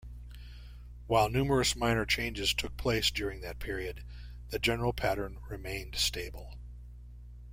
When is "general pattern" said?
4.57-5.37